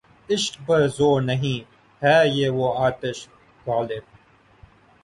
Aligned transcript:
عشق 0.29 0.53
پر 0.65 0.87
زور 0.87 1.21
نہیں، 1.21 1.59
ہے 2.01 2.17
یہ 2.27 2.49
وہ 2.49 2.67
آتش 2.85 3.17
غالب 3.65 4.03